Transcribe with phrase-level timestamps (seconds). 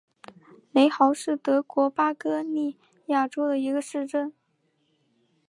[0.71, 2.75] 雷豪是德国巴伐利
[3.09, 4.33] 亚州的一个市镇。